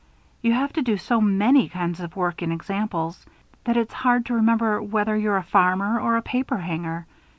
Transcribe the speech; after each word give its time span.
You 0.41 0.53
have 0.53 0.73
to 0.73 0.81
do 0.81 0.97
so 0.97 1.21
many 1.21 1.69
kinds 1.69 1.99
of 1.99 2.15
work 2.15 2.41
in 2.41 2.51
examples, 2.51 3.23
that 3.65 3.77
it's 3.77 3.93
hard 3.93 4.25
to 4.25 4.33
remember 4.33 4.81
whether 4.81 5.15
you're 5.15 5.37
a 5.37 5.43
farmer 5.43 5.99
or 5.99 6.17
a 6.17 6.23
paperhanger. 6.23 7.05